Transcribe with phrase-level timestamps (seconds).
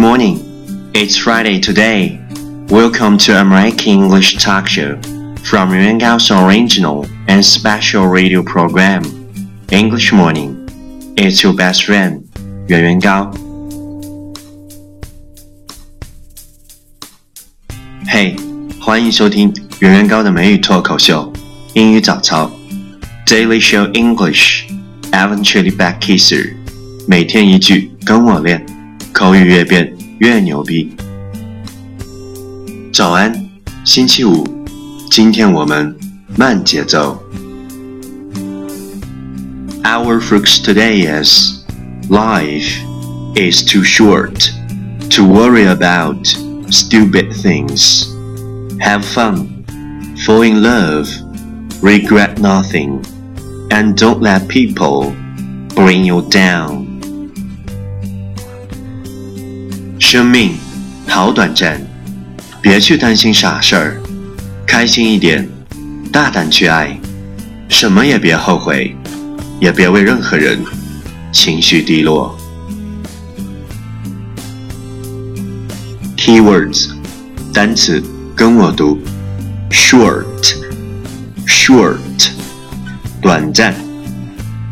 [0.00, 0.40] morning.
[0.94, 2.18] It's Friday today.
[2.68, 4.98] Welcome to American English Talk Show
[5.44, 9.02] from Yuan Gao's original and special radio program,
[9.70, 10.68] English Morning.
[11.16, 12.26] It's your best friend,
[12.68, 13.32] Yuan Yuan Gao.
[18.08, 18.36] Hey，
[18.80, 21.32] 欢迎收听圆圆高的美语脱口秀
[21.74, 22.50] 英语早操
[23.26, 24.64] Daily Show English
[25.12, 26.54] Eventually Back Kisser，
[27.06, 28.64] 每天一句跟我练，
[29.12, 30.94] 口语越变越牛逼。
[32.92, 33.48] 早安，
[33.84, 34.44] 星期五，
[35.10, 35.94] 今天我们
[36.36, 37.22] 慢节奏。
[39.82, 41.64] Our focus today is
[42.08, 42.80] life
[43.34, 44.50] is too short
[45.10, 46.26] to worry about
[46.70, 48.08] stupid things.
[48.80, 49.64] Have fun,
[50.26, 51.08] fall in love,
[51.80, 53.00] regret nothing,
[53.70, 55.12] and don't let people
[55.74, 56.89] bring you down.
[60.11, 60.51] 生命
[61.07, 61.81] 好短暂，
[62.61, 64.01] 别去担心傻事儿，
[64.67, 65.47] 开心一点，
[66.11, 66.99] 大胆去爱，
[67.69, 68.93] 什么也别后悔，
[69.61, 70.59] 也别为任何人
[71.31, 72.37] 情绪低落。
[76.17, 76.89] Keywords，
[77.53, 78.03] 单词
[78.35, 78.99] 跟我读。
[79.69, 81.95] ：short，short，
[83.21, 83.73] 短暂。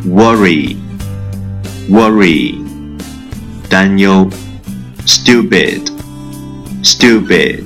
[0.06, 2.56] ；worry，worry，
[3.70, 4.30] 担忧。
[5.09, 7.63] ；stupid，stupid，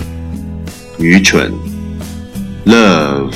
[0.99, 1.53] 愚蠢；
[2.67, 3.33] love，love，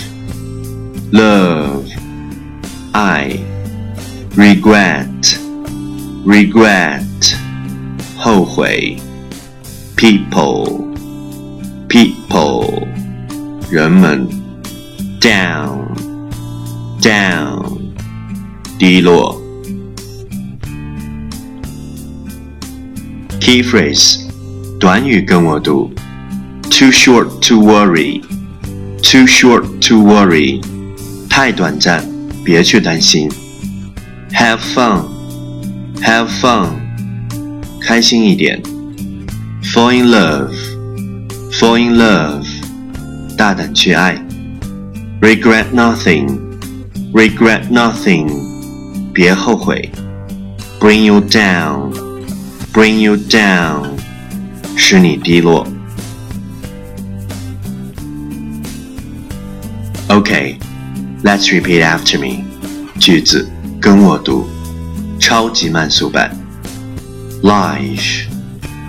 [2.92, 3.38] 爱；
[4.36, 7.02] regret，regret，
[8.16, 8.98] 后悔。
[10.02, 10.64] people
[11.88, 12.88] people
[13.70, 14.27] 人们
[15.20, 15.78] down
[17.00, 17.78] down
[18.80, 19.41] 低落
[23.46, 24.18] key phrase
[24.78, 25.92] 短语跟我读
[26.70, 28.20] too short to worry
[29.02, 30.61] too short to worry
[31.28, 32.05] 太短暂
[32.45, 33.30] 别去担心
[34.33, 35.05] have fun
[36.00, 36.70] have fun
[37.80, 38.62] 开心一点
[39.62, 40.52] fall in love,
[41.52, 42.45] fall in love，
[43.39, 44.20] 大胆去爱。
[45.20, 46.28] regret nothing,
[47.12, 48.28] regret nothing，
[49.14, 49.90] 别后悔。
[50.80, 51.92] bring you down,
[52.73, 53.90] bring you down，
[54.77, 55.67] 使你低落。
[60.08, 60.58] Okay,
[61.23, 62.45] let's repeat after me.
[62.98, 63.48] 句子
[63.80, 64.46] 跟我读，
[65.18, 66.36] 超级慢速版。
[67.42, 68.27] Life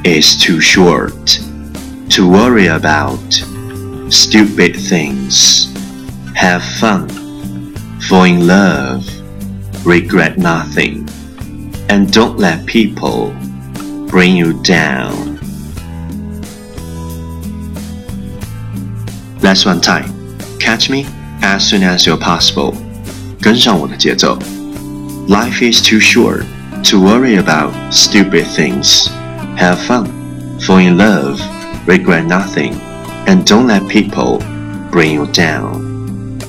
[0.03, 1.39] is too short
[2.09, 3.19] to worry about
[4.09, 5.67] stupid things.
[6.35, 7.07] Have fun,
[8.01, 9.03] fall in love,
[9.85, 11.06] regret nothing,
[11.88, 13.31] and don't let people
[14.07, 15.39] bring you down.
[19.41, 20.06] Last one time.
[20.59, 21.06] Catch me
[21.41, 22.73] as soon as you're possible.
[23.41, 24.39] 跟上我的节奏.
[25.28, 26.44] Life is too short
[26.84, 29.09] to worry about stupid things.
[29.57, 30.07] Have fun,
[30.59, 31.41] fall in love,
[31.85, 32.75] regret nothing,
[33.25, 34.39] and don't let people
[34.91, 35.81] bring you down.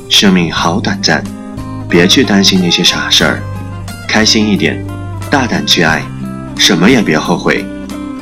[0.08, 1.24] 生命好短暂，
[1.88, 3.42] 别去担心那些傻事儿，
[4.08, 4.84] 开心一点，
[5.30, 6.02] 大胆去爱，
[6.59, 7.65] 什么也别后悔，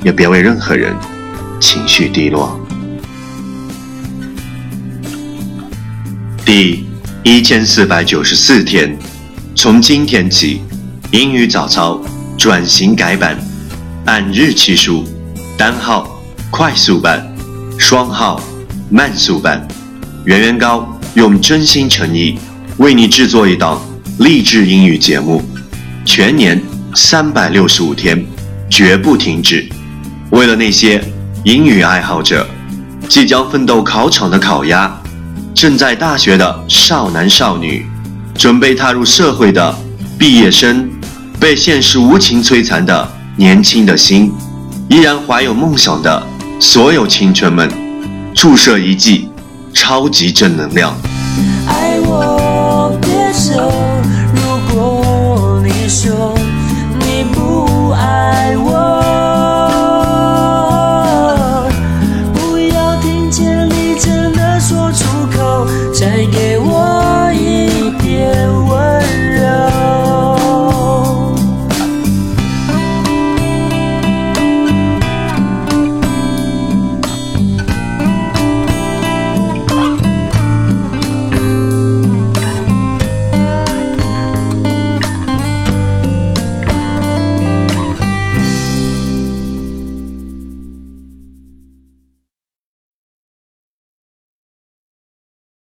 [0.03, 0.95] 也别为任何人
[1.59, 2.57] 情绪低落。
[6.45, 6.85] 第
[7.23, 8.95] 一千四百九十四天，
[9.55, 10.61] 从今天起，
[11.11, 11.99] 英语早操
[12.37, 13.37] 转型改版。
[14.05, 15.03] 按日期数，
[15.57, 16.07] 单号
[16.51, 17.27] 快速版，
[17.77, 18.39] 双号
[18.89, 19.67] 慢速版。
[20.25, 22.37] 圆圆高用真心诚意
[22.77, 23.81] 为你制作一档
[24.19, 25.41] 励志英语节目，
[26.05, 26.61] 全年
[26.99, 28.25] 三百六十五天，
[28.71, 29.69] 绝不停止。
[30.31, 30.99] 为了那些
[31.43, 32.43] 英语爱好者，
[33.07, 34.99] 即将奋斗考场的考鸭，
[35.53, 37.85] 正在大学的少男少女，
[38.35, 39.77] 准备踏入社会的
[40.17, 40.89] 毕业生，
[41.39, 43.07] 被现实无情摧残的。
[43.35, 44.33] 年轻的心，
[44.89, 46.25] 依然怀有梦想的
[46.59, 47.71] 所有青春们，
[48.33, 49.29] 注射一剂
[49.71, 50.97] 超级正能量。